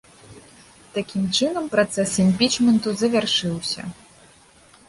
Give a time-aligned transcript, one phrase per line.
[0.95, 3.81] Такім чынам працэс імпічменту завяршыўся.